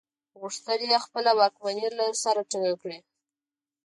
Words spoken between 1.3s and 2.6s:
واکمني له سره